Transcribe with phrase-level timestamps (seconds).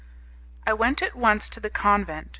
[0.65, 2.29] I went at once to the convent.